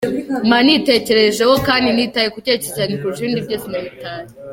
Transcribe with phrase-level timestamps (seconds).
[0.45, 4.29] Mba nabitekerejeho kandi nitaye ku cyerekezo cyanjye kurusha ibindi byose -Nyamitali.